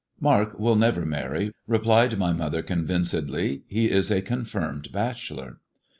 [0.29, 5.59] '"Mark will never marry," replied my mother con vincedly; "he is a confirmed bachelor."